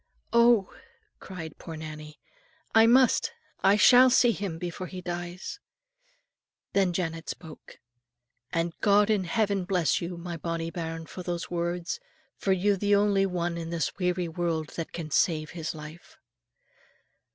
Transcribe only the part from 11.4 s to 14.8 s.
words; for you're the only one in this weary world